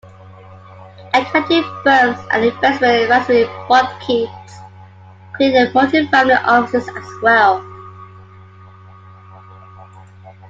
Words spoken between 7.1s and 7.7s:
well.